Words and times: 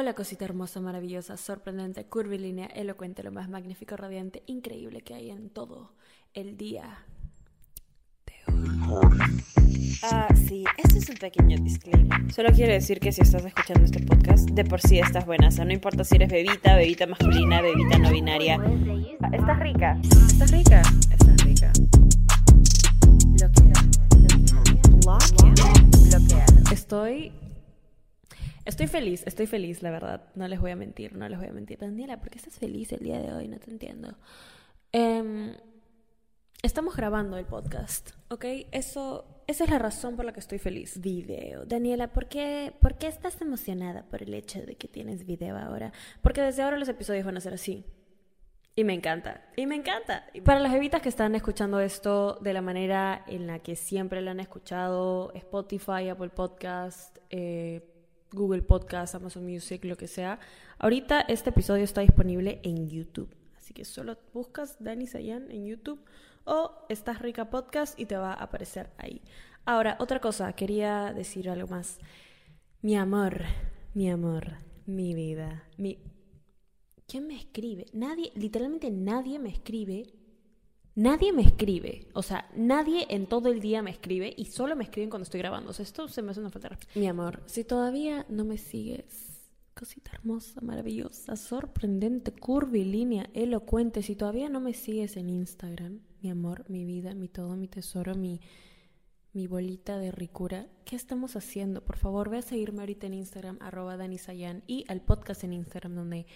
Hola 0.00 0.14
cosita 0.14 0.44
hermosa, 0.44 0.80
maravillosa, 0.80 1.36
sorprendente, 1.36 2.04
curvilínea, 2.04 2.66
elocuente, 2.66 3.24
lo 3.24 3.32
más 3.32 3.48
magnífico, 3.48 3.96
radiante, 3.96 4.44
increíble 4.46 5.00
que 5.00 5.14
hay 5.14 5.28
en 5.28 5.50
todo 5.50 5.90
el 6.34 6.56
día. 6.56 7.04
Ah, 10.04 10.28
sí, 10.36 10.62
este 10.76 10.98
es 10.98 11.08
un 11.08 11.16
pequeño 11.16 11.56
disclaimer. 11.64 12.32
Solo 12.32 12.50
quiero 12.52 12.74
decir 12.74 13.00
que 13.00 13.10
si 13.10 13.22
estás 13.22 13.44
escuchando 13.44 13.84
este 13.84 14.00
podcast, 14.06 14.48
de 14.48 14.64
por 14.64 14.80
sí 14.80 15.00
estás 15.00 15.26
buena. 15.26 15.48
O 15.48 15.50
sea, 15.50 15.64
no 15.64 15.72
importa 15.72 16.04
si 16.04 16.14
eres 16.14 16.30
bebita, 16.30 16.76
bebita 16.76 17.08
masculina, 17.08 17.60
bebita 17.60 17.98
no 17.98 18.12
binaria. 18.12 18.54
Estás 19.32 19.58
rica. 19.58 20.00
¿Estás 20.04 20.52
rica? 20.52 20.82
Estás 21.10 21.44
rica. 21.44 21.72
Estoy 28.68 28.86
feliz, 28.86 29.22
estoy 29.26 29.46
feliz, 29.46 29.82
la 29.82 29.90
verdad. 29.90 30.24
No 30.34 30.46
les 30.46 30.60
voy 30.60 30.70
a 30.70 30.76
mentir, 30.76 31.16
no 31.16 31.26
les 31.26 31.38
voy 31.38 31.48
a 31.48 31.52
mentir. 31.52 31.78
Daniela, 31.78 32.20
¿por 32.20 32.28
qué 32.28 32.36
estás 32.36 32.58
feliz 32.58 32.92
el 32.92 32.98
día 32.98 33.18
de 33.18 33.32
hoy? 33.32 33.48
No 33.48 33.58
te 33.58 33.70
entiendo. 33.70 34.14
Em, 34.92 35.54
estamos 36.62 36.94
grabando 36.94 37.38
el 37.38 37.46
podcast, 37.46 38.10
¿ok? 38.28 38.44
Eso, 38.70 39.42
esa 39.46 39.64
es 39.64 39.70
la 39.70 39.78
razón 39.78 40.16
por 40.16 40.26
la 40.26 40.34
que 40.34 40.40
estoy 40.40 40.58
feliz. 40.58 41.00
Video. 41.00 41.64
Daniela, 41.64 42.12
¿por 42.12 42.28
qué, 42.28 42.74
¿por 42.78 42.98
qué 42.98 43.06
estás 43.06 43.40
emocionada 43.40 44.02
por 44.02 44.22
el 44.22 44.34
hecho 44.34 44.60
de 44.60 44.74
que 44.74 44.86
tienes 44.86 45.24
video 45.24 45.56
ahora? 45.56 45.90
Porque 46.20 46.42
desde 46.42 46.62
ahora 46.62 46.76
los 46.76 46.90
episodios 46.90 47.24
van 47.24 47.38
a 47.38 47.40
ser 47.40 47.54
así. 47.54 47.86
Y 48.76 48.84
me 48.84 48.92
encanta, 48.92 49.48
y 49.56 49.64
me 49.64 49.76
encanta. 49.76 50.26
Y 50.34 50.42
para 50.42 50.60
las 50.60 50.72
bebitas 50.72 51.00
que 51.00 51.08
están 51.08 51.34
escuchando 51.34 51.80
esto 51.80 52.38
de 52.42 52.52
la 52.52 52.60
manera 52.60 53.24
en 53.28 53.46
la 53.46 53.60
que 53.60 53.76
siempre 53.76 54.20
lo 54.20 54.30
han 54.30 54.40
escuchado, 54.40 55.32
Spotify, 55.32 56.10
Apple 56.10 56.28
Podcast, 56.28 57.16
eh, 57.30 57.94
Google 58.32 58.62
Podcast, 58.62 59.14
Amazon 59.14 59.44
Music, 59.44 59.84
lo 59.84 59.96
que 59.96 60.06
sea, 60.06 60.38
ahorita 60.78 61.22
este 61.22 61.50
episodio 61.50 61.84
está 61.84 62.00
disponible 62.02 62.60
en 62.62 62.88
YouTube. 62.88 63.34
Así 63.56 63.74
que 63.74 63.84
solo 63.84 64.18
buscas 64.32 64.76
Dani 64.80 65.06
Sayan 65.06 65.50
en 65.50 65.66
YouTube 65.66 66.04
o 66.44 66.72
Estás 66.88 67.20
Rica 67.20 67.50
Podcast 67.50 67.98
y 67.98 68.06
te 68.06 68.16
va 68.16 68.32
a 68.32 68.42
aparecer 68.42 68.90
ahí. 68.98 69.22
Ahora, 69.64 69.96
otra 70.00 70.20
cosa, 70.20 70.52
quería 70.54 71.12
decir 71.12 71.50
algo 71.50 71.68
más. 71.68 71.98
Mi 72.80 72.96
amor, 72.96 73.42
mi 73.94 74.10
amor, 74.10 74.54
mi 74.86 75.14
vida, 75.14 75.64
mi... 75.76 75.98
¿Quién 77.06 77.26
me 77.26 77.36
escribe? 77.36 77.86
Nadie, 77.92 78.32
literalmente 78.34 78.90
nadie 78.90 79.38
me 79.38 79.48
escribe. 79.48 80.06
Nadie 80.98 81.32
me 81.32 81.42
escribe. 81.42 82.08
O 82.12 82.22
sea, 82.22 82.50
nadie 82.56 83.06
en 83.10 83.26
todo 83.28 83.50
el 83.50 83.60
día 83.60 83.82
me 83.82 83.90
escribe 83.92 84.34
y 84.36 84.46
solo 84.46 84.74
me 84.74 84.82
escriben 84.82 85.10
cuando 85.10 85.22
estoy 85.22 85.38
grabando. 85.38 85.70
O 85.70 85.72
sea, 85.72 85.84
esto 85.84 86.08
se 86.08 86.22
me 86.22 86.32
hace 86.32 86.40
una 86.40 86.50
falta 86.50 86.70
de. 86.70 86.76
Mi 86.98 87.06
amor, 87.06 87.40
si 87.46 87.62
todavía 87.62 88.26
no 88.28 88.44
me 88.44 88.58
sigues, 88.58 89.48
cosita 89.74 90.10
hermosa, 90.12 90.60
maravillosa, 90.60 91.36
sorprendente, 91.36 92.32
curvilínea, 92.32 93.30
elocuente, 93.32 94.02
si 94.02 94.16
todavía 94.16 94.48
no 94.48 94.58
me 94.58 94.74
sigues 94.74 95.16
en 95.16 95.30
Instagram, 95.30 96.00
mi 96.20 96.30
amor, 96.30 96.64
mi 96.68 96.84
vida, 96.84 97.14
mi 97.14 97.28
todo, 97.28 97.54
mi 97.54 97.68
tesoro, 97.68 98.16
mi, 98.16 98.40
mi 99.32 99.46
bolita 99.46 99.98
de 99.98 100.10
ricura, 100.10 100.66
¿qué 100.84 100.96
estamos 100.96 101.36
haciendo? 101.36 101.84
Por 101.84 101.96
favor, 101.96 102.28
ve 102.28 102.38
a 102.38 102.42
seguirme 102.42 102.80
ahorita 102.80 103.06
en 103.06 103.14
Instagram, 103.14 103.58
arroba 103.60 103.96
Danisayan, 103.96 104.64
y 104.66 104.84
al 104.88 105.00
podcast 105.00 105.44
en 105.44 105.52
Instagram 105.52 105.94
donde 105.94 106.26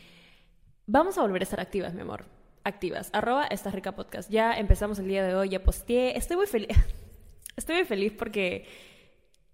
Vamos 0.87 1.17
a 1.19 1.23
volver 1.23 1.43
a 1.43 1.45
estar 1.45 1.61
activas, 1.61 1.95
mi 1.95 2.03
amor. 2.03 2.42
Activas. 2.65 3.11
Arroba 3.13 3.47
esta 3.47 3.71
rica 3.71 3.93
podcast. 3.95 4.31
Ya 4.31 4.57
empezamos 4.59 4.99
el 4.99 5.09
día 5.09 5.25
de 5.25 5.35
hoy, 5.35 5.49
ya 5.49 5.63
posteé. 5.63 6.17
Estoy 6.17 6.37
muy 6.37 6.47
feliz. 6.47 6.69
Estoy 7.57 7.77
muy 7.77 7.85
feliz 7.85 8.13
porque 8.13 8.67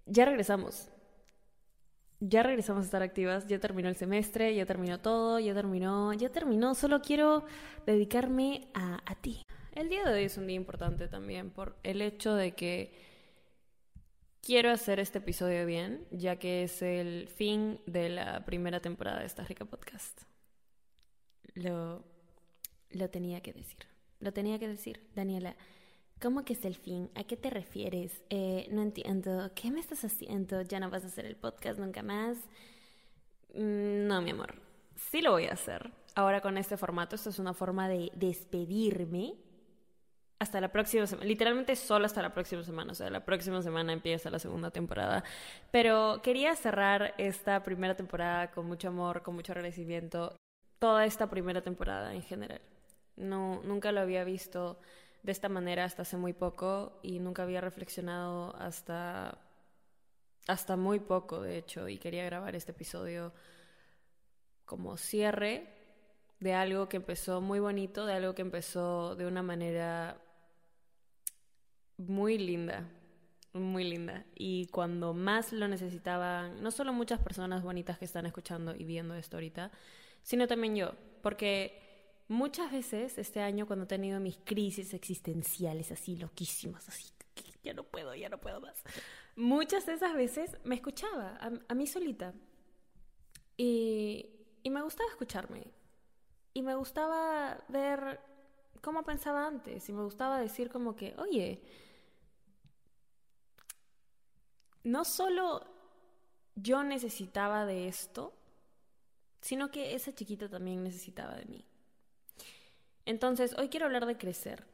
ya 0.05 0.25
regresamos. 0.25 0.89
Ya 2.19 2.43
regresamos 2.43 2.83
a 2.83 2.85
estar 2.85 3.01
activas. 3.01 3.47
Ya 3.47 3.59
terminó 3.59 3.89
el 3.89 3.95
semestre, 3.95 4.53
ya 4.55 4.65
terminó 4.65 4.99
todo, 4.99 5.39
ya 5.39 5.53
terminó, 5.53 6.13
ya 6.13 6.29
terminó. 6.29 6.75
Solo 6.75 7.01
quiero 7.01 7.45
dedicarme 7.85 8.67
a, 8.73 9.01
a 9.05 9.15
ti. 9.15 9.45
El 9.73 9.89
día 9.89 10.03
de 10.03 10.13
hoy 10.13 10.23
es 10.25 10.37
un 10.37 10.47
día 10.47 10.55
importante 10.55 11.07
también 11.07 11.49
por 11.49 11.77
el 11.83 12.01
hecho 12.01 12.35
de 12.35 12.53
que 12.53 12.93
quiero 14.41 14.71
hacer 14.71 14.99
este 14.99 15.19
episodio 15.19 15.65
bien, 15.65 16.05
ya 16.11 16.37
que 16.37 16.63
es 16.63 16.81
el 16.81 17.27
fin 17.29 17.79
de 17.85 18.09
la 18.09 18.45
primera 18.45 18.79
temporada 18.81 19.19
de 19.19 19.25
esta 19.25 19.43
rica 19.43 19.65
podcast 19.65 20.29
lo, 21.55 22.03
lo 22.91 23.09
tenía 23.09 23.41
que 23.41 23.53
decir. 23.53 23.85
Lo 24.19 24.33
tenía 24.33 24.59
que 24.59 24.67
decir. 24.67 25.01
Daniela, 25.15 25.55
¿cómo 26.21 26.43
que 26.43 26.53
es 26.53 26.65
el 26.65 26.75
fin? 26.75 27.09
¿A 27.15 27.23
qué 27.23 27.37
te 27.37 27.49
refieres? 27.49 28.21
Eh, 28.29 28.67
no 28.71 28.81
entiendo. 28.81 29.51
¿Qué 29.55 29.71
me 29.71 29.79
estás 29.79 30.03
haciendo? 30.03 30.61
¿Ya 30.61 30.79
no 30.79 30.89
vas 30.89 31.03
a 31.03 31.07
hacer 31.07 31.25
el 31.25 31.35
podcast 31.35 31.79
nunca 31.79 32.03
más? 32.03 32.37
Mm, 33.53 34.07
No, 34.07 34.21
mi 34.21 34.31
amor. 34.31 34.55
Sí 34.95 35.21
lo 35.21 35.31
voy 35.31 35.45
a 35.45 35.53
hacer. 35.53 35.91
Ahora 36.15 36.41
con 36.41 36.57
este 36.57 36.75
formato, 36.77 37.15
esto 37.15 37.29
es 37.29 37.39
una 37.39 37.53
forma 37.53 37.87
de 37.87 38.11
despedirme 38.15 39.35
hasta 40.39 40.59
la 40.59 40.71
próxima 40.71 41.05
semana. 41.07 41.27
Literalmente 41.27 41.75
solo 41.75 42.05
hasta 42.05 42.21
la 42.21 42.33
próxima 42.33 42.63
semana. 42.63 42.91
O 42.91 42.95
sea, 42.95 43.09
la 43.09 43.23
próxima 43.25 43.61
semana 43.61 43.93
empieza 43.93 44.29
la 44.29 44.39
segunda 44.39 44.71
temporada. 44.71 45.23
Pero 45.71 46.21
quería 46.23 46.55
cerrar 46.55 47.13
esta 47.17 47.63
primera 47.63 47.95
temporada 47.95 48.51
con 48.51 48.65
mucho 48.65 48.89
amor, 48.89 49.21
con 49.21 49.35
mucho 49.35 49.53
agradecimiento 49.53 50.35
toda 50.79 51.05
esta 51.05 51.29
primera 51.29 51.61
temporada 51.61 52.13
en 52.13 52.23
general. 52.23 52.61
No, 53.19 53.61
nunca 53.63 53.91
lo 53.91 53.99
había 54.01 54.23
visto 54.23 54.79
de 55.23 55.31
esta 55.31 55.49
manera 55.49 55.83
hasta 55.83 56.03
hace 56.03 56.17
muy 56.17 56.33
poco 56.33 56.99
y 57.03 57.19
nunca 57.19 57.43
había 57.43 57.61
reflexionado 57.61 58.55
hasta, 58.55 59.37
hasta 60.47 60.77
muy 60.77 60.99
poco, 60.99 61.41
de 61.41 61.57
hecho, 61.57 61.87
y 61.89 61.97
quería 61.97 62.25
grabar 62.25 62.55
este 62.55 62.71
episodio 62.71 63.33
como 64.65 64.97
cierre 64.97 65.67
de 66.39 66.53
algo 66.53 66.87
que 66.87 66.97
empezó 66.97 67.41
muy 67.41 67.59
bonito, 67.59 68.05
de 68.05 68.13
algo 68.13 68.33
que 68.33 68.41
empezó 68.41 69.15
de 69.15 69.25
una 69.25 69.43
manera 69.43 70.17
muy 71.97 72.37
linda, 72.37 72.87
muy 73.51 73.83
linda. 73.83 74.25
Y 74.35 74.67
cuando 74.67 75.13
más 75.13 75.51
lo 75.51 75.67
necesitaban, 75.67 76.63
no 76.63 76.71
solo 76.71 76.93
muchas 76.93 77.19
personas 77.19 77.61
bonitas 77.61 77.97
que 77.97 78.05
están 78.05 78.25
escuchando 78.25 78.73
y 78.75 78.85
viendo 78.85 79.15
esto 79.15 79.37
ahorita, 79.37 79.71
sino 80.23 80.47
también 80.47 80.75
yo, 80.75 80.93
porque 81.21 81.88
muchas 82.29 82.71
veces 82.71 83.17
este 83.17 83.41
año 83.41 83.67
cuando 83.67 83.83
he 83.83 83.87
tenido 83.87 84.19
mis 84.21 84.37
crisis 84.37 84.93
existenciales 84.93 85.91
así 85.91 86.15
loquísimas, 86.15 86.87
así, 86.87 87.11
ya 87.63 87.73
no 87.73 87.83
puedo, 87.83 88.15
ya 88.15 88.29
no 88.29 88.39
puedo 88.39 88.61
más, 88.61 88.81
muchas 89.35 89.85
de 89.85 89.93
esas 89.93 90.13
veces 90.13 90.57
me 90.63 90.75
escuchaba 90.75 91.37
a, 91.67 91.73
mí 91.73 91.87
solita. 91.87 92.33
Y, 93.57 94.29
y 94.63 94.69
me 94.69 94.81
gustaba 94.81 95.09
escucharme. 95.09 95.67
Y 96.53 96.61
me 96.61 96.75
gustaba 96.75 97.57
ver 97.67 98.21
cómo 98.81 99.03
pensaba 99.03 99.45
antes. 99.45 99.89
Y 99.89 99.93
me 99.93 100.03
gustaba 100.03 100.39
decir 100.39 100.69
como 100.69 100.95
que, 100.95 101.13
oye, 101.17 101.61
no 104.83 105.03
solo 105.03 105.65
yo 106.55 106.83
necesitaba 106.83 107.65
de 107.65 107.87
esto, 107.87 108.33
sino 109.41 109.71
que 109.71 109.93
esa 109.93 110.13
chiquita 110.13 110.49
también 110.49 110.83
necesitaba 110.83 111.35
de 111.35 111.45
mí. 111.45 111.65
Entonces, 113.09 113.55
hoy 113.57 113.69
quiero 113.69 113.87
hablar 113.87 114.05
de 114.05 114.17
crecer, 114.17 114.67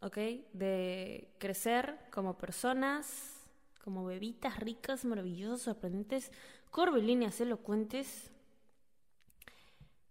¿ok? 0.00 0.16
De 0.52 1.28
crecer 1.38 1.98
como 2.12 2.38
personas, 2.38 3.48
como 3.82 4.04
bebitas 4.04 4.60
ricas, 4.60 5.04
maravillosas, 5.04 5.62
sorprendentes, 5.62 6.30
curvilíneas, 6.70 7.40
elocuentes, 7.40 8.30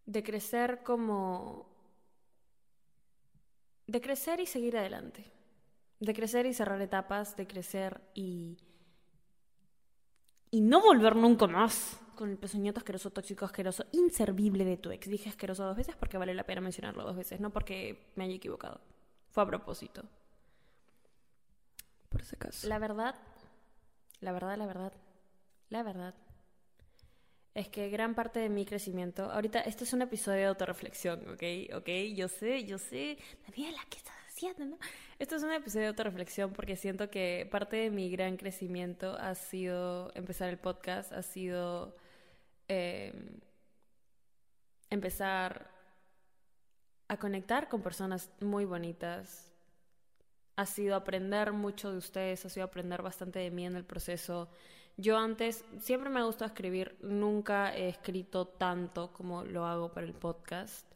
de 0.06 0.24
crecer 0.24 0.84
como... 0.84 1.70
de 3.86 4.02
crecer 4.02 4.42
y 4.42 4.46
seguir 4.46 4.76
adelante, 4.76 5.24
de 6.02 6.14
crecer 6.14 6.48
y 6.48 6.54
cerrar 6.54 6.82
etapas, 6.82 7.38
de 7.38 7.48
crecer 7.48 8.02
y... 8.14 8.58
y 10.52 10.60
no 10.60 10.82
volver 10.82 11.16
nunca 11.16 11.48
más 11.48 11.98
con 12.18 12.30
el 12.30 12.38
pezuñito 12.38 12.80
asqueroso, 12.80 13.12
tóxico, 13.12 13.46
asqueroso, 13.46 13.86
inservible 13.94 14.66
de 14.66 14.76
tu 14.76 14.92
ex. 14.92 15.08
Dije 15.08 15.30
asqueroso 15.30 15.64
dos 15.64 15.78
veces 15.78 15.96
porque 15.96 16.18
vale 16.18 16.34
la 16.34 16.44
pena 16.44 16.60
mencionarlo 16.60 17.04
dos 17.04 17.16
veces, 17.16 17.40
no 17.40 17.52
porque 17.52 18.12
me 18.16 18.26
haya 18.26 18.36
equivocado. 18.36 18.82
Fue 19.30 19.44
a 19.44 19.46
propósito. 19.46 20.04
Por 22.10 22.22
ese 22.22 22.36
caso. 22.36 22.68
La 22.68 22.80
verdad, 22.80 23.16
la 24.20 24.32
verdad, 24.34 24.58
la 24.58 24.66
verdad, 24.66 24.94
la 25.70 25.84
verdad, 25.84 26.16
es 27.54 27.70
que 27.70 27.90
gran 27.90 28.14
parte 28.14 28.40
de 28.40 28.50
mi 28.50 28.66
crecimiento, 28.66 29.32
ahorita 29.32 29.62
este 29.62 29.84
es 29.84 29.94
un 29.94 30.02
episodio 30.02 30.40
de 30.40 30.46
autorreflexión, 30.46 31.28
¿ok? 31.30 31.44
¿Ok? 31.76 31.90
Yo 32.16 32.28
sé, 32.28 32.66
yo 32.66 32.78
sé, 32.78 33.18
Daniela, 33.48 33.80
¿qué 33.90 33.98
estás 33.98 34.16
haciendo, 34.28 34.66
no? 34.66 34.78
Esto 35.18 35.36
es 35.36 35.44
un 35.44 35.52
episodio 35.52 35.86
de 35.86 35.90
autorreflexión 35.90 36.54
porque 36.54 36.76
siento 36.76 37.10
que 37.10 37.48
parte 37.50 37.78
de 37.78 37.90
mi 37.90 38.12
gran 38.12 38.38
crecimiento 38.38 39.18
ha 39.20 39.34
sido 39.34 40.12
empezar 40.14 40.50
el 40.50 40.60
podcast, 40.60 41.12
ha 41.12 41.24
sido 41.24 41.96
eh, 42.68 43.14
empezar 44.90 45.70
a 47.08 47.18
conectar 47.18 47.70
con 47.70 47.82
personas 47.82 48.30
muy 48.42 48.66
bonitas. 48.66 49.52
Ha 50.56 50.66
sido 50.66 50.96
aprender 50.96 51.52
mucho 51.52 51.92
de 51.92 51.98
ustedes, 51.98 52.46
ha 52.46 52.50
sido 52.50 52.66
aprender 52.66 53.02
bastante 53.02 53.40
de 53.40 53.52
mí 53.52 53.66
en 53.66 53.76
el 53.76 53.86
proceso. 53.86 54.50
Yo 54.98 55.18
antes 55.18 55.64
siempre 55.80 56.10
me 56.10 56.24
gustado 56.24 56.48
escribir, 56.48 56.98
nunca 57.02 57.76
he 57.76 57.90
escrito 57.90 58.48
tanto 58.48 59.14
como 59.14 59.44
lo 59.44 59.66
hago 59.66 59.92
para 59.92 60.08
el 60.08 60.14
podcast. 60.14 60.92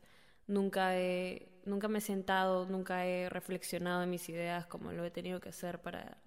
Nunca 0.48 0.98
he, 0.98 1.48
nunca 1.66 1.88
me 1.88 2.00
he 2.00 2.02
sentado, 2.02 2.66
nunca 2.66 3.06
he 3.06 3.30
reflexionado 3.30 4.04
en 4.04 4.10
mis 4.10 4.28
ideas 4.30 4.66
como 4.66 4.92
lo 4.92 5.06
he 5.06 5.12
tenido 5.12 5.40
que 5.40 5.50
hacer 5.50 5.80
para, 5.80 6.18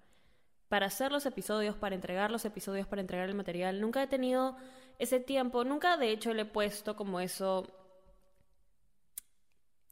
para 0.75 0.87
hacer 0.87 1.09
los 1.09 1.25
episodios, 1.25 1.77
para 1.77 1.95
entregar 1.95 2.31
los 2.31 2.43
episodios, 2.43 2.85
para 2.85 2.99
entregar 2.99 3.29
el 3.29 3.33
material. 3.33 3.79
Nunca 3.79 4.03
he 4.03 4.07
tenido 4.07 4.57
ese 4.99 5.21
tiempo, 5.21 5.63
nunca 5.63 5.95
de 5.95 6.11
hecho 6.11 6.33
le 6.33 6.41
he 6.41 6.45
puesto 6.45 6.97
como 6.97 7.21
eso, 7.21 7.65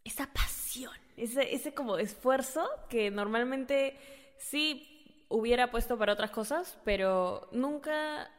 esa 0.03 0.27
pasión, 0.33 0.91
ese, 1.15 1.55
ese 1.55 1.73
como 1.73 1.97
esfuerzo 1.99 2.69
que 2.89 3.11
normalmente 3.11 3.97
sí 4.37 5.25
hubiera 5.29 5.71
puesto 5.71 5.97
para 5.97 6.11
otras 6.11 6.31
cosas, 6.31 6.77
pero 6.83 7.47
nunca 7.53 8.29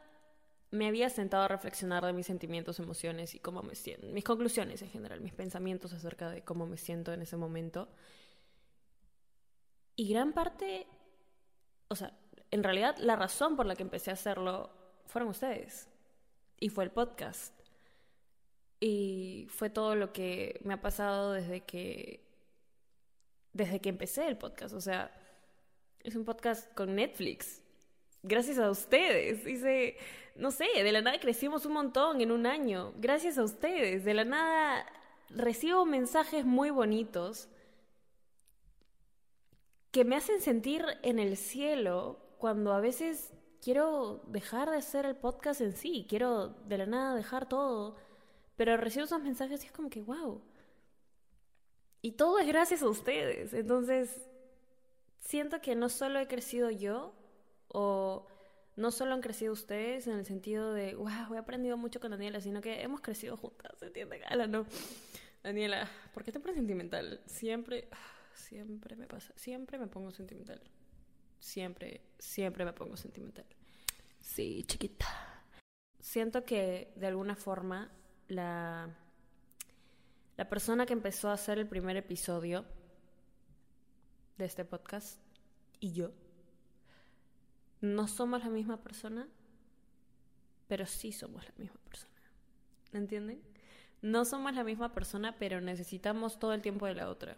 me 0.69 0.87
había 0.87 1.09
sentado 1.09 1.45
a 1.45 1.47
reflexionar 1.47 2.05
de 2.05 2.13
mis 2.13 2.27
sentimientos, 2.27 2.77
emociones 2.77 3.33
y 3.33 3.39
cómo 3.39 3.63
me 3.63 3.73
siento, 3.73 4.05
mis 4.05 4.23
conclusiones 4.23 4.83
en 4.83 4.91
general, 4.91 5.19
mis 5.19 5.33
pensamientos 5.33 5.93
acerca 5.93 6.29
de 6.29 6.43
cómo 6.43 6.67
me 6.67 6.77
siento 6.77 7.11
en 7.11 7.23
ese 7.23 7.37
momento. 7.37 7.89
Y 9.95 10.09
gran 10.09 10.31
parte, 10.31 10.85
o 11.87 11.95
sea, 11.95 12.13
en 12.55 12.63
realidad 12.63 12.95
la 12.99 13.17
razón 13.17 13.57
por 13.57 13.65
la 13.65 13.75
que 13.75 13.83
empecé 13.83 14.11
a 14.11 14.13
hacerlo 14.13 14.69
fueron 15.07 15.29
ustedes. 15.29 15.89
Y 16.57 16.69
fue 16.69 16.85
el 16.85 16.89
podcast. 16.89 17.53
Y 18.79 19.45
fue 19.49 19.69
todo 19.69 19.95
lo 19.95 20.13
que 20.13 20.61
me 20.63 20.73
ha 20.73 20.81
pasado 20.81 21.33
desde 21.33 21.65
que 21.65 22.23
desde 23.51 23.81
que 23.81 23.89
empecé 23.89 24.27
el 24.27 24.37
podcast, 24.37 24.73
o 24.73 24.81
sea, 24.81 25.11
es 26.03 26.15
un 26.15 26.23
podcast 26.23 26.73
con 26.73 26.95
Netflix. 26.95 27.61
Gracias 28.23 28.57
a 28.57 28.69
ustedes. 28.69 29.43
Dice, 29.43 29.97
no 30.35 30.51
sé, 30.51 30.67
de 30.75 30.91
la 30.91 31.01
nada 31.01 31.19
crecimos 31.19 31.65
un 31.65 31.73
montón 31.73 32.21
en 32.21 32.31
un 32.31 32.45
año. 32.45 32.93
Gracias 32.97 33.37
a 33.37 33.43
ustedes. 33.43 34.05
De 34.05 34.13
la 34.13 34.23
nada 34.23 34.85
recibo 35.29 35.85
mensajes 35.85 36.45
muy 36.45 36.69
bonitos 36.69 37.49
que 39.91 40.05
me 40.05 40.15
hacen 40.15 40.41
sentir 40.41 40.85
en 41.03 41.19
el 41.19 41.37
cielo 41.37 42.24
cuando 42.45 42.73
a 42.73 42.79
veces 42.79 43.33
quiero 43.59 44.21
dejar 44.27 44.69
de 44.69 44.77
hacer 44.77 45.07
el 45.07 45.15
podcast 45.15 45.61
en 45.61 45.73
sí. 45.75 46.05
Quiero 46.07 46.49
de 46.49 46.77
la 46.77 46.85
nada 46.85 47.15
dejar 47.15 47.49
todo. 47.49 47.95
Pero 48.55 48.77
recibo 48.77 49.05
esos 49.05 49.19
mensajes 49.19 49.63
y 49.63 49.65
es 49.65 49.71
como 49.71 49.89
que, 49.89 50.03
wow. 50.03 50.43
Y 52.03 52.11
todo 52.11 52.37
es 52.37 52.45
gracias 52.45 52.83
a 52.83 52.87
ustedes. 52.87 53.51
Entonces, 53.55 54.29
siento 55.21 55.59
que 55.59 55.73
no 55.73 55.89
solo 55.89 56.19
he 56.19 56.27
crecido 56.27 56.69
yo, 56.69 57.15
o 57.69 58.27
no 58.75 58.91
solo 58.91 59.15
han 59.15 59.21
crecido 59.21 59.51
ustedes 59.51 60.05
en 60.05 60.19
el 60.19 60.25
sentido 60.27 60.71
de, 60.71 60.93
wow, 60.93 61.33
he 61.33 61.39
aprendido 61.39 61.77
mucho 61.77 61.99
con 61.99 62.11
Daniela, 62.11 62.41
sino 62.41 62.61
que 62.61 62.83
hemos 62.83 63.01
crecido 63.01 63.37
juntas, 63.37 63.71
¿se 63.79 63.87
entiende? 63.87 64.19
Gala, 64.19 64.45
no. 64.45 64.67
Daniela, 65.41 65.89
¿por 66.13 66.23
qué 66.23 66.31
te 66.31 66.39
pones 66.39 66.57
sentimental? 66.57 67.21
Siempre, 67.25 67.89
siempre 68.35 68.95
me 68.95 69.07
pasa, 69.07 69.33
siempre 69.35 69.79
me 69.79 69.87
pongo 69.87 70.11
sentimental. 70.11 70.61
Siempre, 71.39 72.01
siempre 72.17 72.65
me 72.65 72.73
pongo 72.73 72.97
sentimental. 72.97 73.45
Sí, 74.19 74.63
chiquita. 74.67 75.07
Siento 75.99 76.45
que 76.45 76.93
de 76.95 77.07
alguna 77.07 77.35
forma 77.35 77.91
la, 78.27 78.89
la 80.37 80.49
persona 80.49 80.85
que 80.85 80.93
empezó 80.93 81.29
a 81.29 81.33
hacer 81.33 81.59
el 81.59 81.67
primer 81.67 81.97
episodio 81.97 82.65
de 84.37 84.45
este 84.45 84.65
podcast 84.65 85.19
y 85.79 85.93
yo 85.93 86.11
no 87.81 88.07
somos 88.07 88.43
la 88.43 88.49
misma 88.49 88.81
persona, 88.81 89.27
pero 90.67 90.85
sí 90.85 91.11
somos 91.11 91.45
la 91.45 91.53
misma 91.57 91.79
persona. 91.83 92.13
¿Entienden? 92.93 93.41
No 94.01 94.25
somos 94.25 94.53
la 94.53 94.63
misma 94.63 94.93
persona, 94.93 95.35
pero 95.37 95.61
necesitamos 95.61 96.39
todo 96.39 96.53
el 96.53 96.61
tiempo 96.61 96.85
de 96.85 96.95
la 96.95 97.09
otra. 97.09 97.37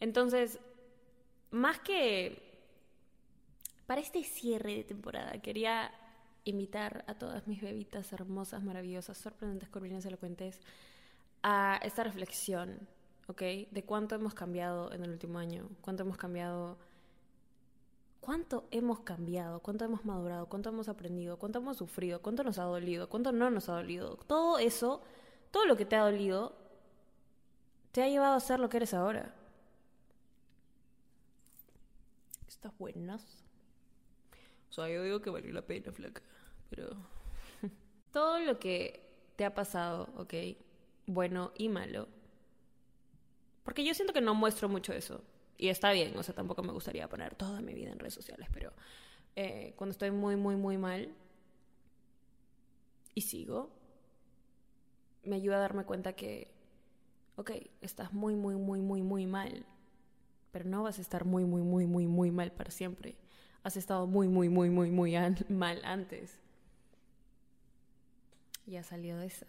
Entonces, 0.00 0.58
más 1.50 1.78
que 1.80 2.42
para 3.86 4.00
este 4.00 4.22
cierre 4.24 4.74
de 4.74 4.84
temporada, 4.84 5.40
quería 5.40 5.90
invitar 6.44 7.04
a 7.06 7.14
todas 7.14 7.46
mis 7.46 7.60
bebitas 7.60 8.12
hermosas, 8.12 8.62
maravillosas, 8.62 9.18
sorprendentes, 9.18 9.68
curvilíneas, 9.68 10.04
elocuentes 10.06 10.60
a 11.42 11.80
esta 11.82 12.04
reflexión 12.04 12.86
¿ok? 13.28 13.42
De 13.70 13.84
cuánto 13.84 14.14
hemos 14.14 14.34
cambiado 14.34 14.92
en 14.92 15.04
el 15.04 15.10
último 15.10 15.38
año, 15.38 15.68
cuánto 15.82 16.02
hemos 16.02 16.16
cambiado, 16.16 16.78
cuánto 18.20 18.64
hemos 18.70 19.00
cambiado, 19.00 19.60
cuánto 19.60 19.84
hemos 19.84 20.04
madurado, 20.04 20.46
cuánto 20.46 20.70
hemos 20.70 20.88
aprendido, 20.88 21.38
cuánto 21.38 21.58
hemos 21.58 21.76
sufrido, 21.76 22.20
cuánto 22.20 22.42
nos 22.42 22.58
ha 22.58 22.64
dolido, 22.64 23.08
cuánto 23.08 23.32
no 23.32 23.50
nos 23.50 23.68
ha 23.68 23.74
dolido. 23.74 24.16
Todo 24.26 24.58
eso, 24.58 25.02
todo 25.50 25.66
lo 25.66 25.76
que 25.76 25.84
te 25.84 25.96
ha 25.96 26.02
dolido, 26.02 26.54
te 27.92 28.02
ha 28.02 28.08
llevado 28.08 28.34
a 28.34 28.40
ser 28.40 28.60
lo 28.60 28.68
que 28.68 28.78
eres 28.78 28.94
ahora. 28.94 29.34
Estás 32.58 32.76
buenas. 32.76 33.22
O 34.68 34.72
sea, 34.72 34.88
yo 34.88 35.04
digo 35.04 35.22
que 35.22 35.30
valió 35.30 35.52
la 35.52 35.62
pena, 35.62 35.92
flaca, 35.92 36.20
pero... 36.68 36.90
todo 38.12 38.40
lo 38.40 38.58
que 38.58 39.08
te 39.36 39.44
ha 39.44 39.54
pasado, 39.54 40.08
¿ok? 40.16 40.34
Bueno 41.06 41.52
y 41.56 41.68
malo, 41.68 42.08
porque 43.62 43.84
yo 43.84 43.94
siento 43.94 44.12
que 44.12 44.20
no 44.20 44.34
muestro 44.34 44.68
mucho 44.68 44.92
eso. 44.92 45.22
Y 45.56 45.68
está 45.68 45.92
bien, 45.92 46.16
o 46.18 46.22
sea, 46.24 46.34
tampoco 46.34 46.64
me 46.64 46.72
gustaría 46.72 47.08
poner 47.08 47.36
toda 47.36 47.60
mi 47.60 47.74
vida 47.74 47.92
en 47.92 48.00
redes 48.00 48.14
sociales, 48.14 48.48
pero 48.52 48.72
eh, 49.36 49.74
cuando 49.76 49.92
estoy 49.92 50.10
muy, 50.10 50.34
muy, 50.34 50.56
muy 50.56 50.78
mal 50.78 51.14
y 53.14 53.20
sigo, 53.20 53.70
me 55.22 55.36
ayuda 55.36 55.58
a 55.58 55.60
darme 55.60 55.84
cuenta 55.84 56.14
que, 56.14 56.50
ok, 57.36 57.52
estás 57.80 58.12
muy, 58.12 58.34
muy, 58.34 58.56
muy, 58.56 58.80
muy, 58.80 59.02
muy 59.02 59.26
mal, 59.26 59.64
pero 60.52 60.64
no 60.64 60.82
vas 60.82 60.98
a 60.98 61.02
estar 61.02 61.24
muy, 61.24 61.44
muy, 61.44 61.62
muy, 61.62 61.86
muy, 61.86 62.06
muy 62.06 62.30
mal 62.30 62.52
para 62.52 62.70
siempre. 62.70 63.16
Has 63.62 63.76
estado 63.76 64.06
muy, 64.06 64.28
muy, 64.28 64.48
muy, 64.48 64.70
muy, 64.70 64.90
muy 64.90 65.14
mal 65.48 65.80
antes. 65.84 66.38
Y 68.66 68.76
has 68.76 68.86
salido 68.86 69.18
de 69.18 69.26
esa 69.26 69.46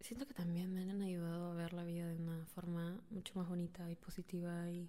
siento 0.00 0.26
que 0.26 0.34
también 0.34 0.72
me 0.72 0.90
han 0.90 1.02
ayudado 1.02 1.52
a 1.52 1.54
ver 1.54 1.72
la 1.72 1.84
vida 1.84 2.06
de 2.06 2.16
una 2.16 2.44
forma 2.54 3.00
mucho 3.10 3.34
más 3.34 3.48
bonita 3.48 3.90
y 3.90 3.96
positiva 3.96 4.70
y 4.70 4.88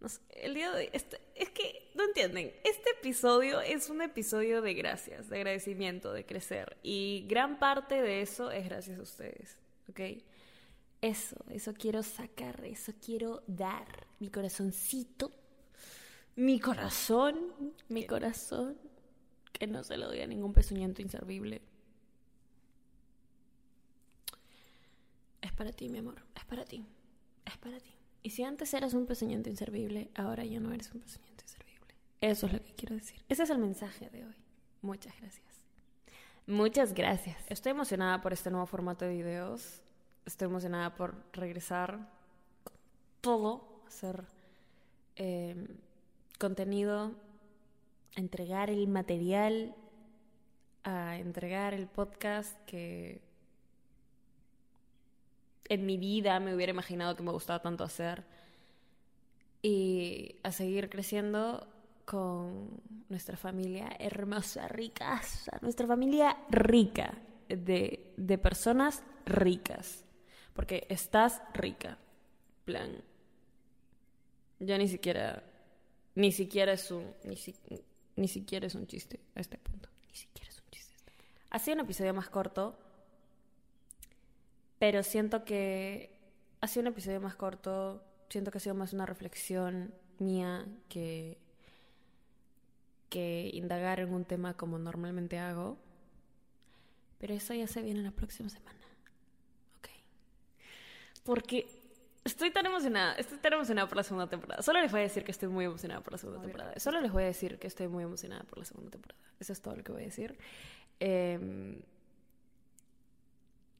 no 0.00 0.08
sé, 0.08 0.20
el 0.30 0.54
día 0.54 0.70
de 0.70 0.78
hoy 0.78 0.90
este, 0.92 1.20
es 1.34 1.50
que 1.50 1.90
no 1.94 2.04
entienden 2.04 2.52
este 2.64 2.90
episodio 2.98 3.60
es 3.60 3.90
un 3.90 4.00
episodio 4.00 4.62
de 4.62 4.74
gracias 4.74 5.28
de 5.28 5.36
agradecimiento 5.36 6.12
de 6.12 6.24
crecer 6.24 6.76
y 6.82 7.26
gran 7.28 7.58
parte 7.58 8.00
de 8.00 8.22
eso 8.22 8.50
es 8.50 8.64
gracias 8.64 8.98
a 8.98 9.02
ustedes 9.02 9.58
¿ok? 9.88 10.00
Eso 11.00 11.36
eso 11.50 11.74
quiero 11.74 12.02
sacar 12.02 12.64
eso 12.64 12.92
quiero 13.04 13.42
dar 13.46 14.06
mi 14.18 14.28
corazoncito 14.28 15.30
mi 16.36 16.60
corazón 16.60 17.36
mi 17.88 18.06
corazón 18.06 18.76
que 19.52 19.66
no 19.66 19.82
se 19.84 19.96
lo 19.96 20.08
doy 20.08 20.20
a 20.20 20.26
ningún 20.26 20.52
pezuñento 20.52 21.02
inservible 21.02 21.62
Es 25.40 25.52
para 25.52 25.72
ti, 25.72 25.88
mi 25.88 25.98
amor. 25.98 26.22
Es 26.34 26.44
para 26.44 26.64
ti. 26.64 26.84
Es 27.44 27.56
para 27.58 27.78
ti. 27.78 27.94
Y 28.22 28.30
si 28.30 28.42
antes 28.42 28.74
eras 28.74 28.94
un 28.94 29.06
pezuñento 29.06 29.48
inservible, 29.48 30.10
ahora 30.14 30.44
ya 30.44 30.60
no 30.60 30.72
eres 30.72 30.92
un 30.92 31.00
pezuñento 31.00 31.44
inservible. 31.44 31.94
Eso 32.20 32.46
es 32.46 32.52
lo 32.52 32.62
que 32.62 32.74
quiero 32.74 32.96
decir. 32.96 33.24
Ese 33.28 33.44
es 33.44 33.50
el 33.50 33.58
mensaje 33.58 34.10
de 34.10 34.24
hoy. 34.24 34.34
Muchas 34.82 35.14
gracias. 35.20 35.46
Muchas 36.46 36.94
gracias. 36.94 37.38
Estoy 37.48 37.70
emocionada 37.70 38.20
por 38.20 38.32
este 38.32 38.50
nuevo 38.50 38.66
formato 38.66 39.04
de 39.04 39.12
videos. 39.12 39.82
Estoy 40.28 40.44
emocionada 40.44 40.94
por 40.94 41.14
regresar 41.32 42.06
todo, 43.22 43.80
hacer 43.86 44.24
em, 45.16 45.66
contenido, 46.38 47.12
entregar 48.14 48.68
el 48.68 48.88
material, 48.88 49.74
a 50.84 51.16
entregar 51.16 51.72
el 51.72 51.86
podcast 51.86 52.54
que 52.66 53.22
en 55.70 55.86
mi 55.86 55.96
vida 55.96 56.38
me 56.40 56.54
hubiera 56.54 56.72
imaginado 56.72 57.16
que 57.16 57.22
me 57.22 57.32
gustaba 57.32 57.62
tanto 57.62 57.82
hacer. 57.82 58.22
Y 59.62 60.36
a 60.42 60.52
seguir 60.52 60.90
creciendo 60.90 61.66
con 62.04 62.82
nuestra 63.08 63.38
familia 63.38 63.88
hermosa, 63.98 64.68
rica, 64.68 65.22
nuestra 65.62 65.86
familia 65.86 66.36
rica, 66.50 67.14
de, 67.48 68.12
de 68.18 68.36
personas 68.36 69.02
ricas. 69.24 70.04
Porque 70.58 70.88
estás 70.88 71.40
rica. 71.54 71.98
Plan. 72.64 72.90
Ya 74.58 74.76
ni 74.76 74.88
siquiera. 74.88 75.44
Ni 76.16 76.32
siquiera 76.32 76.72
es 76.72 76.90
un. 76.90 77.14
Ni, 77.22 77.38
ni 78.16 78.26
siquiera 78.26 78.66
es 78.66 78.74
un 78.74 78.88
chiste 78.88 79.20
a 79.36 79.40
este 79.40 79.56
punto. 79.58 79.88
Ni 80.08 80.16
siquiera 80.16 80.50
es 80.50 80.58
un 80.58 80.70
chiste. 80.72 80.94
Este 80.96 81.12
ha 81.50 81.58
sido 81.60 81.76
un 81.76 81.80
episodio 81.82 82.12
más 82.12 82.28
corto 82.28 82.76
pero 84.78 85.02
siento 85.02 85.44
que 85.44 86.16
ha 86.60 86.68
sido 86.68 86.82
un 86.82 86.88
episodio 86.88 87.20
más 87.20 87.34
corto, 87.34 88.02
siento 88.28 88.50
que 88.50 88.58
ha 88.58 88.60
sido 88.60 88.74
más 88.74 88.92
una 88.92 89.06
reflexión 89.06 89.92
mía 90.18 90.66
que, 90.88 91.38
que 93.08 93.50
indagar 93.52 94.00
en 94.00 94.12
un 94.12 94.24
tema 94.24 94.56
como 94.56 94.78
normalmente 94.78 95.38
hago. 95.38 95.78
Pero 97.18 97.34
eso 97.34 97.54
ya 97.54 97.66
se 97.66 97.82
viene 97.82 98.02
la 98.02 98.12
próxima 98.12 98.48
semana. 98.48 98.78
Porque 101.28 101.66
estoy 102.24 102.50
tan 102.50 102.64
emocionada, 102.64 103.12
estoy 103.16 103.36
tan 103.36 103.52
emocionada 103.52 103.86
por 103.86 103.98
la 103.98 104.02
segunda 104.02 104.28
temporada. 104.28 104.62
Solo 104.62 104.80
les 104.80 104.90
voy 104.90 105.00
a 105.00 105.02
decir 105.02 105.24
que 105.24 105.30
estoy 105.30 105.50
muy 105.50 105.66
emocionada 105.66 106.00
por 106.00 106.14
la 106.14 106.18
segunda 106.18 106.40
temporada. 106.40 106.72
Solo 106.80 107.02
les 107.02 107.12
voy 107.12 107.24
a 107.24 107.26
decir 107.26 107.58
que 107.58 107.66
estoy 107.66 107.86
muy 107.86 108.02
emocionada 108.02 108.44
por 108.44 108.56
la 108.56 108.64
segunda 108.64 108.90
temporada. 108.90 109.20
Eso 109.38 109.52
es 109.52 109.60
todo 109.60 109.76
lo 109.76 109.84
que 109.84 109.92
voy 109.92 110.00
a 110.00 110.04
decir. 110.06 110.38
Em, 110.98 111.82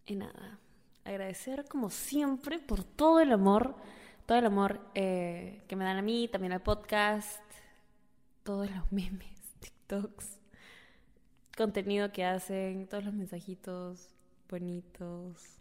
y 0.05 0.14
nada, 0.17 0.59
agradecer 1.07 1.64
como 1.64 1.88
siempre 1.88 2.59
por 2.59 2.85
todo 2.85 3.21
el 3.21 3.33
amor, 3.33 3.76
todo 4.26 4.37
el 4.37 4.45
amor 4.45 4.83
eh, 4.95 5.62
que 5.69 5.75
me 5.75 5.85
dan 5.85 5.97
a 5.97 6.02
mí, 6.02 6.28
también 6.28 6.52
al 6.52 6.61
podcast, 6.61 7.43
todos 8.43 8.71
los 8.71 8.93
memes, 8.93 9.55
TikToks, 9.61 10.38
contenido 11.57 12.12
que 12.12 12.26
hacen, 12.26 12.87
todos 12.88 13.07
los 13.07 13.14
mensajitos 13.14 14.11
bonitos. 14.50 15.58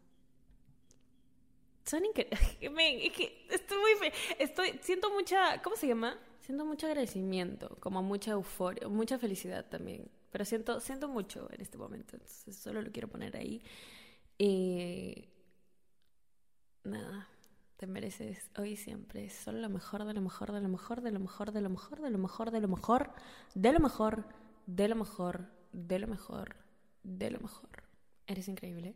Son 1.88 2.06
increíbles. 2.06 2.40
Es 2.60 3.14
que 3.14 3.48
estoy 3.50 3.78
muy. 3.78 4.12
Estoy, 4.38 4.80
siento 4.82 5.10
mucha. 5.12 5.62
¿Cómo 5.62 5.76
se 5.76 5.88
llama? 5.88 6.20
Siento 6.42 6.66
mucho 6.66 6.88
agradecimiento, 6.88 7.78
como 7.80 8.04
mucha 8.04 8.32
euforia, 8.32 8.88
mucha 8.88 9.18
felicidad 9.18 9.66
también. 9.66 10.10
Pero 10.32 10.46
siento, 10.46 10.80
siento 10.80 11.08
mucho 11.08 11.50
en 11.52 11.62
este 11.62 11.78
momento, 11.78 12.16
entonces 12.16 12.56
solo 12.56 12.82
lo 12.82 12.92
quiero 12.92 13.08
poner 13.08 13.36
ahí. 13.36 13.62
Y. 14.38 15.30
Nada 16.84 17.28
te 17.78 17.86
mereces 17.86 18.50
hoy 18.58 18.76
siempre 18.76 19.30
solo 19.30 19.60
lo 19.60 19.70
mejor, 19.70 20.04
de 20.04 20.14
lo 20.14 20.22
mejor, 20.22 20.52
de 20.52 20.62
lo 20.62 20.68
mejor, 20.68 21.02
de 21.04 21.12
lo 21.12 21.20
mejor, 21.20 21.52
de 21.52 21.62
lo 21.62 21.70
mejor, 21.70 22.02
de 22.02 22.10
lo 22.10 22.18
mejor, 22.18 22.52
de 22.52 22.60
lo 22.60 22.68
mejor, 22.68 23.14
de 23.54 23.72
lo 23.72 23.80
mejor, 23.80 24.26
de 24.66 24.88
lo 24.88 24.96
mejor, 24.96 25.48
de 25.72 26.00
lo 26.00 26.08
mejor, 26.08 26.56
de 27.04 27.30
lo 27.30 27.40
mejor. 27.40 27.70
Eres 28.26 28.48
increíble. 28.48 28.96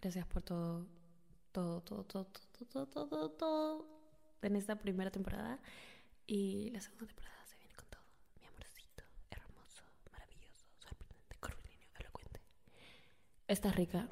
Gracias 0.00 0.26
por 0.26 0.42
todo, 0.42 0.86
todo, 1.56 1.80
todo, 1.80 2.04
todo, 2.04 2.26
todo, 2.68 2.86
todo, 2.86 3.08
todo, 3.08 3.30
todo 3.30 3.86
en 4.42 4.56
esta 4.56 4.76
primera 4.76 5.10
temporada. 5.10 5.58
Y 6.26 6.68
la 6.72 6.82
segunda 6.82 7.06
temporada 7.06 7.46
se 7.46 7.56
viene 7.56 7.74
con 7.74 7.86
todo. 7.88 8.02
Mi 8.38 8.46
amorcito, 8.46 9.04
hermoso, 9.30 9.82
maravilloso, 10.12 10.66
sorprendente, 10.78 11.36
curvilíneo, 11.40 11.96
elocuente. 11.98 12.40
Estás 13.48 13.74
rica. 13.74 14.06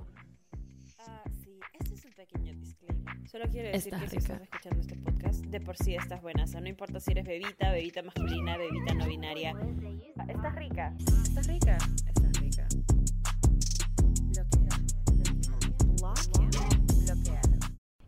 Ah, 1.01 1.23
sí, 1.43 1.61
este 1.75 1.95
es 1.95 2.05
un 2.07 2.13
pequeño 2.13 2.55
disclaimer. 2.55 3.29
Solo 3.29 3.45
quiero 3.51 3.69
decir 3.69 3.93
que 3.93 4.09
si 4.09 4.17
estás 4.17 4.41
escuchando 4.41 4.81
este 4.81 4.97
podcast, 4.97 5.45
de 5.45 5.61
por 5.61 5.77
sí 5.77 5.95
estás 5.95 6.23
buena. 6.23 6.45
O 6.45 6.47
sea, 6.47 6.63
no 6.63 6.69
importa 6.69 6.99
si 6.99 7.11
eres 7.11 7.27
bebita, 7.27 7.73
bebita 7.73 8.03
masculina, 8.03 8.57
bebita 8.57 8.95
no 8.95 9.07
binaria. 9.07 9.51
Estás 9.51 10.55
rica. 10.55 10.95
Estás 10.99 11.47
rica. 11.47 11.77
Estás 11.77 12.07
rica. 12.07 12.14